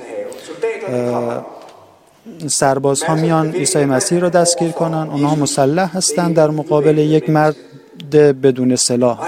سربازها 2.48 3.16
میان 3.16 3.52
عیسی 3.52 3.86
مسیح 3.86 4.20
رو 4.20 4.30
دستگیر 4.30 4.72
کنن 4.72 5.10
اونها 5.10 5.36
مسلح 5.36 5.98
هستند 5.98 6.36
در 6.36 6.50
مقابل 6.50 6.98
یک 6.98 7.30
مرد 7.30 7.56
بدون 8.42 8.76
سلاح. 8.76 9.20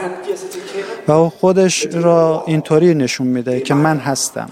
و 1.08 1.12
او 1.12 1.30
خودش 1.30 1.88
را 1.92 2.44
اینطوری 2.48 2.94
نشون 2.94 3.28
میده 3.28 3.60
که 3.60 3.74
من 3.74 3.98
هستم. 3.98 4.50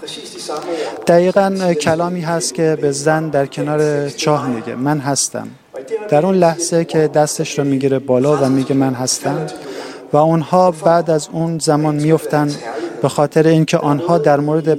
دقیقا 1.06 1.74
کلامی 1.80 2.20
هست 2.20 2.54
که 2.54 2.78
به 2.80 2.92
زن 2.92 3.28
در 3.28 3.46
کنار 3.46 4.08
چاه 4.08 4.48
میگه 4.48 4.74
من 4.74 4.98
هستم. 4.98 5.48
در 6.10 6.26
اون 6.26 6.34
لحظه 6.34 6.84
که 6.84 6.98
دستش 7.08 7.58
رو 7.58 7.64
می‌گیره 7.64 7.98
بالا 7.98 8.36
و 8.36 8.48
میگه 8.48 8.74
من 8.74 8.94
هستم 8.94 9.46
و 10.12 10.16
اونها 10.16 10.70
بعد 10.70 11.10
از 11.10 11.28
اون 11.32 11.58
زمان 11.58 11.94
میفتن 11.94 12.50
به 13.02 13.08
خاطر 13.08 13.46
اینکه 13.46 13.78
آنها 13.78 14.18
در 14.18 14.40
مورد 14.40 14.78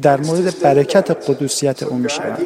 در 0.00 0.20
مورد 0.20 0.60
برکت 0.62 1.10
قدوسیت 1.10 1.82
او 1.82 1.96
میشن 1.96 2.36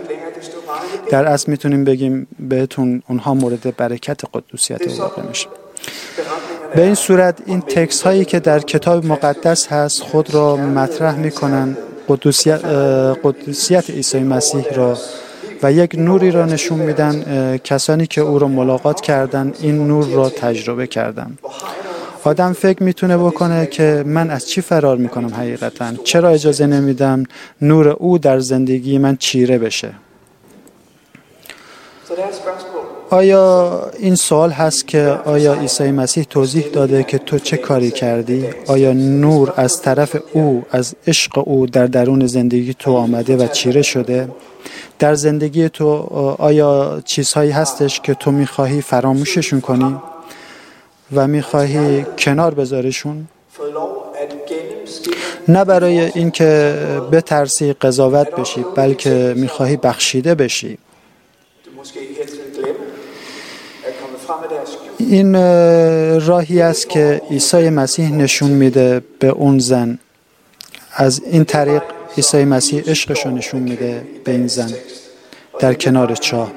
در 1.10 1.24
اصل 1.24 1.50
می‌تونیم 1.50 1.84
بگیم 1.84 2.26
بهتون 2.38 3.02
اونها 3.08 3.34
مورد 3.34 3.76
برکت 3.76 4.20
قدوسیت 4.34 4.88
او 4.88 4.98
واقع 4.98 5.22
میشه. 5.22 5.46
به 6.74 6.82
این 6.82 6.94
صورت 6.94 7.38
این 7.46 7.60
تکس 7.60 8.02
هایی 8.02 8.24
که 8.24 8.40
در 8.40 8.58
کتاب 8.58 9.06
مقدس 9.06 9.66
هست 9.66 10.02
خود 10.02 10.34
را 10.34 10.56
مطرح 10.56 11.16
می‌کنن 11.16 11.76
قدوسیت, 12.08 12.64
قدوسیت 13.24 13.90
عیسی 13.90 14.18
مسیح 14.18 14.64
را 14.74 14.98
و 15.62 15.72
یک 15.72 15.94
نوری 15.98 16.30
را 16.30 16.44
نشون 16.44 16.78
میدن 16.78 17.56
کسانی 17.64 18.06
که 18.06 18.20
او 18.20 18.38
را 18.38 18.48
ملاقات 18.48 19.00
کردن 19.00 19.52
این 19.60 19.86
نور 19.86 20.06
را 20.06 20.30
تجربه 20.30 20.86
کردن. 20.86 21.38
آدم 22.24 22.52
فکر 22.52 22.82
می‌تونه 22.82 23.16
بکنه 23.16 23.66
که 23.66 24.04
من 24.06 24.30
از 24.30 24.48
چی 24.48 24.60
فرار 24.60 24.96
می‌کنم 24.96 25.34
حقیقتا؟ 25.34 25.92
چرا 26.04 26.28
اجازه 26.28 26.66
نمیدم 26.66 27.24
نور 27.62 27.88
او 27.88 28.18
در 28.18 28.38
زندگی 28.38 28.98
من 28.98 29.16
چیره 29.16 29.58
بشه؟ 29.58 29.90
آیا 33.10 33.90
این 33.98 34.14
سوال 34.14 34.50
هست 34.50 34.88
که 34.88 35.18
آیا 35.24 35.54
عیسی 35.54 35.90
مسیح 35.90 36.24
توضیح 36.24 36.66
داده 36.66 37.02
که 37.02 37.18
تو 37.18 37.38
چه 37.38 37.56
کاری 37.56 37.90
کردی؟ 37.90 38.44
آیا 38.66 38.92
نور 38.92 39.52
از 39.56 39.82
طرف 39.82 40.16
او 40.32 40.64
از 40.70 40.94
عشق 41.06 41.48
او 41.48 41.66
در 41.66 41.86
درون 41.86 42.26
زندگی 42.26 42.74
تو 42.74 42.92
آمده 42.92 43.36
و 43.36 43.46
چیره 43.46 43.82
شده؟ 43.82 44.28
در 44.98 45.14
زندگی 45.14 45.68
تو 45.68 45.88
آیا 46.38 47.02
چیزهایی 47.04 47.50
هستش 47.50 48.00
که 48.00 48.14
تو 48.14 48.30
می‌خواهی 48.30 48.80
فراموششون 48.80 49.60
کنی؟ 49.60 49.96
و 51.14 51.26
می‌خواهی 51.26 52.06
کنار 52.18 52.54
بذاریشون 52.54 53.28
نه 55.48 55.64
برای 55.64 56.00
اینکه 56.00 56.74
بترسی 57.12 57.72
قضاوت 57.72 58.30
بشی 58.30 58.64
بلکه 58.74 59.34
می‌خواهی 59.36 59.76
بخشیده 59.76 60.34
بشی 60.34 60.78
این 64.98 65.34
راهی 66.20 66.60
است 66.60 66.88
که 66.88 67.22
عیسی 67.30 67.70
مسیح 67.70 68.12
نشون 68.12 68.50
میده 68.50 69.02
به 69.18 69.28
اون 69.28 69.58
زن. 69.58 69.98
از 70.92 71.22
این 71.30 71.44
طریق 71.44 71.82
عیسی 72.16 72.44
مسیح 72.44 72.82
عشقش 72.86 73.26
رو 73.26 73.30
نشون 73.30 73.60
میده 73.62 74.02
به 74.24 74.32
این 74.32 74.46
زن 74.46 74.70
در 75.60 75.74
کنار 75.74 76.14
چاه 76.14 76.52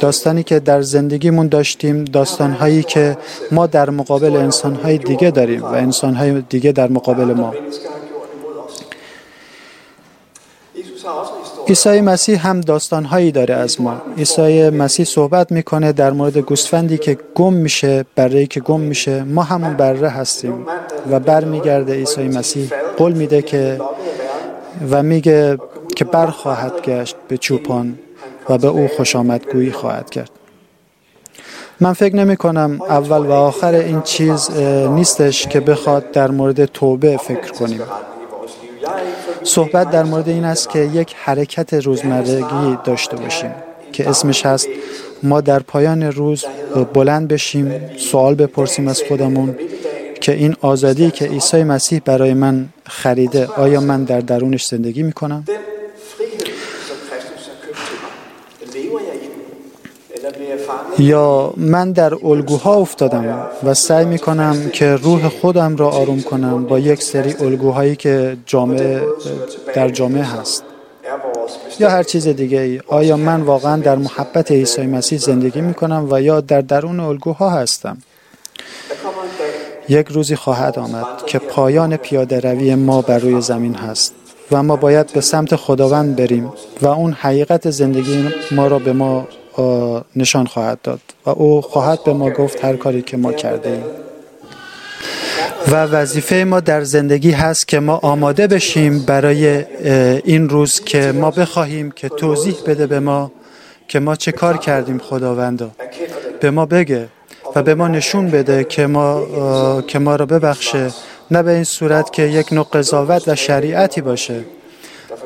داستانی 0.00 0.42
که 0.42 0.60
در 0.60 0.82
زندگیمون 0.82 1.48
داشتیم 1.48 2.04
داستان 2.04 2.52
هایی 2.52 2.82
که 2.82 3.16
ما 3.52 3.66
در 3.66 3.90
مقابل 3.90 4.36
انسان 4.36 4.74
های 4.74 4.98
دیگه 4.98 5.30
داریم 5.30 5.62
و 5.62 5.66
انسان 5.66 6.14
های 6.14 6.42
دیگه 6.48 6.72
در 6.72 6.88
مقابل 6.88 7.24
ما. 7.24 7.54
عیسی 11.70 12.00
مسیح 12.00 12.46
هم 12.46 12.60
داستان 12.60 13.04
هایی 13.04 13.32
داره 13.32 13.54
از 13.54 13.80
ما. 13.80 14.02
عیسی 14.18 14.70
مسیح 14.70 15.06
صحبت 15.06 15.52
می‌کنه 15.52 15.92
در 15.92 16.10
مورد 16.10 16.38
گوسفندی 16.38 16.98
که 16.98 17.18
گم 17.34 17.52
میشه 17.52 18.04
بره 18.16 18.46
که 18.46 18.60
گم 18.60 18.80
میشه. 18.80 19.22
ما 19.22 19.42
همون 19.42 19.74
بره 19.74 20.08
هستیم 20.08 20.66
و 21.10 21.20
برمیگرده 21.20 21.94
عیسی 21.94 22.28
مسیح. 22.28 22.70
قول 22.96 23.12
میده 23.12 23.42
که 23.42 23.80
و 24.90 25.02
میگه 25.02 25.58
که 25.96 26.04
بر 26.04 26.26
خواهد 26.26 26.82
گشت 26.82 27.16
به 27.28 27.38
چوپان 27.38 27.98
و 28.48 28.58
به 28.58 28.68
او 28.68 28.88
خوش 28.96 29.16
آمدگویی 29.16 29.72
خواهد 29.72 30.10
کرد. 30.10 30.30
من 31.80 31.92
فکر 31.92 32.16
نمی 32.16 32.36
کنم 32.36 32.80
اول 32.88 33.26
و 33.26 33.32
آخر 33.32 33.74
این 33.74 34.02
چیز 34.02 34.50
نیستش 34.90 35.46
که 35.46 35.60
بخواد 35.60 36.10
در 36.10 36.30
مورد 36.30 36.64
توبه 36.64 37.16
فکر 37.16 37.52
کنیم. 37.52 37.80
صحبت 39.42 39.90
در 39.90 40.02
مورد 40.02 40.28
این 40.28 40.44
است 40.44 40.70
که 40.70 40.78
یک 40.78 41.14
حرکت 41.18 41.74
روزمرگی 41.74 42.78
داشته 42.84 43.16
باشیم 43.16 43.50
که 43.92 44.08
اسمش 44.08 44.46
هست 44.46 44.68
ما 45.22 45.40
در 45.40 45.58
پایان 45.58 46.02
روز 46.02 46.44
بلند 46.94 47.28
بشیم 47.28 47.80
سوال 47.96 48.34
بپرسیم 48.34 48.88
از 48.88 49.02
خودمون 49.08 49.56
که 50.20 50.32
این 50.32 50.56
آزادی 50.60 51.10
که 51.10 51.26
عیسی 51.26 51.64
مسیح 51.64 52.00
برای 52.04 52.34
من 52.34 52.68
خریده 52.86 53.46
آیا 53.46 53.80
من 53.80 54.04
در 54.04 54.20
درونش 54.20 54.66
زندگی 54.66 55.02
می 55.02 55.12
کنم؟ 55.12 55.44
یا 60.98 61.54
من 61.56 61.92
در 61.92 62.14
الگوها 62.26 62.74
افتادم 62.74 63.46
و 63.64 63.74
سعی 63.74 64.04
می 64.04 64.18
کنم 64.18 64.70
که 64.72 64.96
روح 64.96 65.28
خودم 65.28 65.76
را 65.76 65.90
آروم 65.90 66.22
کنم 66.22 66.64
با 66.64 66.78
یک 66.78 67.02
سری 67.02 67.34
الگوهایی 67.40 67.96
که 67.96 68.36
جامعه 68.46 69.02
در 69.74 69.88
جامعه 69.88 70.22
هست. 70.22 70.64
یا 71.78 71.90
هر 71.90 72.02
چیز 72.02 72.28
دیگه 72.28 72.60
ای. 72.60 72.80
آیا 72.86 73.16
من 73.16 73.40
واقعا 73.40 73.76
در 73.76 73.96
محبت 73.96 74.50
عیسی 74.50 74.86
مسیح 74.86 75.18
زندگی 75.18 75.60
می 75.60 75.74
کنم 75.74 76.08
و 76.10 76.20
یا 76.20 76.40
در 76.40 76.60
درون 76.60 77.00
الگوها 77.00 77.50
هستم؟ 77.50 77.98
یک 79.88 80.08
روزی 80.08 80.36
خواهد 80.36 80.78
آمد 80.78 81.06
که 81.26 81.38
پایان 81.38 81.96
پیاده 81.96 82.40
روی 82.40 82.74
ما 82.74 83.02
بر 83.02 83.18
روی 83.18 83.40
زمین 83.40 83.74
هست 83.74 84.14
و 84.52 84.62
ما 84.62 84.76
باید 84.76 85.12
به 85.12 85.20
سمت 85.20 85.56
خداوند 85.56 86.16
بریم 86.16 86.52
و 86.82 86.86
اون 86.86 87.12
حقیقت 87.12 87.70
زندگی 87.70 88.28
ما 88.50 88.66
را 88.66 88.78
به 88.78 88.92
ما 88.92 89.28
نشان 90.16 90.46
خواهد 90.46 90.78
داد 90.82 91.00
و 91.26 91.30
او 91.30 91.60
خواهد 91.60 92.04
به 92.04 92.12
ما 92.12 92.30
گفت 92.30 92.64
هر 92.64 92.76
کاری 92.76 93.02
که 93.02 93.16
ما 93.16 93.32
کرده 93.32 93.70
ایم 93.70 93.82
و 95.68 95.84
وظیفه 95.84 96.44
ما 96.44 96.60
در 96.60 96.84
زندگی 96.84 97.30
هست 97.30 97.68
که 97.68 97.80
ما 97.80 97.96
آماده 97.96 98.46
بشیم 98.46 98.98
برای 98.98 99.64
این 100.24 100.48
روز 100.48 100.80
که 100.80 101.12
ما 101.12 101.30
بخواهیم 101.30 101.90
که 101.90 102.08
توضیح 102.08 102.56
بده 102.66 102.86
به 102.86 103.00
ما 103.00 103.30
که 103.88 103.98
ما 104.00 104.16
چه 104.16 104.32
کار 104.32 104.56
کردیم 104.56 104.98
خداوندا. 104.98 105.70
به 106.40 106.50
ما 106.50 106.66
بگه 106.66 107.08
و 107.56 107.62
به 107.62 107.74
ما 107.74 107.88
نشون 107.88 108.30
بده 108.30 108.64
که 108.64 108.86
ما 108.86 109.82
که 109.86 109.98
ما 109.98 110.16
را 110.16 110.26
ببخشه. 110.26 110.90
نه 111.30 111.42
به 111.42 111.50
این 111.50 111.64
صورت 111.64 112.12
که 112.12 112.22
یک 112.22 112.52
نوع 112.52 112.66
قضاوت 112.72 113.28
و 113.28 113.34
شریعتی 113.34 114.00
باشه. 114.00 114.44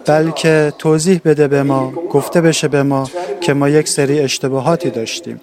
بلکه 0.07 0.73
توضیح 0.79 1.21
بده 1.25 1.49
به 1.49 1.63
ما 1.63 1.93
گفته 2.11 2.41
بشه 2.41 2.69
به 2.69 2.83
ما 2.83 3.11
که 3.41 3.55
ما 3.55 3.69
یک 3.69 3.89
سری 3.89 4.21
اشتباهاتی 4.21 4.91
داشتیم. 4.91 5.41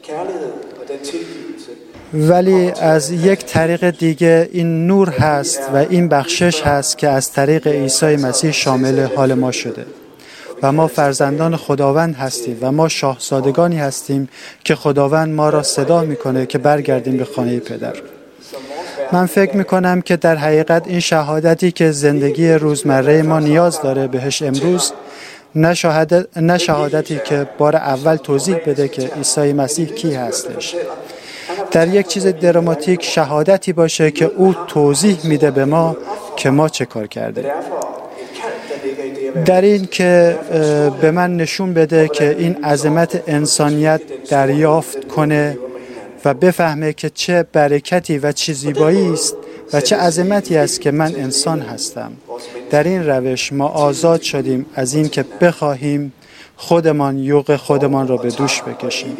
ولی 2.13 2.71
از 2.71 3.11
یک 3.11 3.45
طریق 3.45 3.89
دیگه 3.89 4.49
این 4.51 4.87
نور 4.87 5.09
هست 5.09 5.61
و 5.73 5.75
این 5.75 6.07
بخشش 6.07 6.61
هست 6.61 6.97
که 6.97 7.09
از 7.09 7.31
طریق 7.31 7.67
عیسی 7.67 8.15
مسیح 8.15 8.51
شامل 8.51 9.07
حال 9.15 9.33
ما 9.33 9.51
شده. 9.51 9.85
و 10.63 10.71
ما 10.71 10.87
فرزندان 10.87 11.55
خداوند 11.55 12.15
هستیم 12.15 12.57
و 12.61 12.71
ما 12.71 12.89
شاهزادگانی 12.89 13.77
هستیم 13.77 14.29
که 14.63 14.75
خداوند 14.75 15.35
ما 15.35 15.49
را 15.49 15.63
صدا 15.63 16.01
می‌کنه 16.01 16.45
که 16.45 16.57
برگردیم 16.57 17.17
به 17.17 17.25
خانه 17.25 17.59
پدر. 17.59 17.93
من 19.11 19.25
فکر 19.25 19.57
می 19.57 19.63
کنم 19.63 20.01
که 20.01 20.17
در 20.17 20.35
حقیقت 20.35 20.87
این 20.87 20.99
شهادتی 20.99 21.71
که 21.71 21.91
زندگی 21.91 22.51
روزمره 22.51 23.21
ما 23.21 23.39
نیاز 23.39 23.81
داره 23.81 24.07
بهش 24.07 24.41
امروز 24.41 24.93
نه 26.35 26.57
شهادتی 26.57 27.21
که 27.25 27.47
بار 27.57 27.75
اول 27.75 28.15
توضیح 28.15 28.55
بده 28.55 28.87
که 28.87 29.11
عیسی 29.15 29.53
مسیح 29.53 29.85
کی 29.85 30.13
هستش. 30.13 30.75
در 31.71 31.87
یک 31.87 32.07
چیز 32.07 32.27
دراماتیک 32.27 33.03
شهادتی 33.03 33.73
باشه 33.73 34.11
که 34.11 34.25
او 34.25 34.55
توضیح 34.67 35.17
میده 35.23 35.51
به 35.51 35.65
ما 35.65 35.97
که 36.35 36.49
ما 36.49 36.69
چه 36.69 36.85
کار 36.85 37.07
کرده 37.07 37.51
در 39.45 39.61
این 39.61 39.85
که 39.85 40.37
به 41.01 41.11
من 41.11 41.35
نشون 41.35 41.73
بده 41.73 42.07
که 42.07 42.35
این 42.39 42.63
عظمت 42.63 43.23
انسانیت 43.27 44.01
دریافت 44.29 45.07
کنه 45.07 45.57
و 46.25 46.33
بفهمه 46.33 46.93
که 46.93 47.09
چه 47.09 47.45
برکتی 47.53 48.17
و 48.17 48.31
چه 48.31 48.53
زیبایی 48.53 49.13
است 49.13 49.35
و 49.73 49.81
چه 49.81 49.95
عظمتی 49.95 50.57
است 50.57 50.81
که 50.81 50.91
من 50.91 51.15
انسان 51.15 51.59
هستم. 51.59 52.11
در 52.69 52.83
این 52.83 53.09
روش 53.09 53.53
ما 53.53 53.67
آزاد 53.67 54.21
شدیم 54.21 54.65
از 54.75 54.93
این 54.93 55.09
که 55.09 55.25
بخواهیم 55.41 56.13
خودمان 56.55 57.17
یوق 57.17 57.55
خودمان 57.55 58.07
را 58.07 58.17
به 58.17 58.29
دوش 58.29 58.61
بکشیم. 58.61 59.17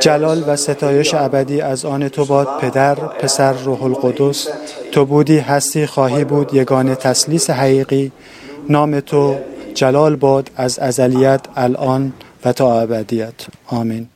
جلال 0.00 0.44
و 0.46 0.56
ستایش 0.56 1.14
ابدی 1.14 1.60
از 1.60 1.84
آن 1.84 2.08
تو 2.08 2.24
باد 2.24 2.48
پدر 2.60 2.94
پسر 2.94 3.52
روح 3.52 3.82
القدس. 3.82 4.48
تو 4.92 5.04
بودی 5.04 5.38
هستی 5.38 5.86
خواهی 5.86 6.24
بود 6.24 6.54
یگان 6.54 6.94
تسلیس 6.94 7.50
حقیقی. 7.50 8.12
نام 8.68 9.00
تو 9.00 9.36
جلال 9.74 10.16
باد 10.16 10.50
از 10.56 10.78
ازلیت 10.78 11.40
الان 11.56 12.12
و 12.44 12.52
تا 12.52 12.80
ابدیت. 12.80 13.34
آمین. 13.66 14.13